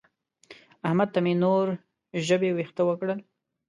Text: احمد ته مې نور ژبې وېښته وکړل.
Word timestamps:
احمد 0.87 1.09
ته 1.13 1.19
مې 1.25 1.33
نور 1.43 1.67
ژبې 2.27 2.49
وېښته 2.53 2.81
وکړل. 2.85 3.19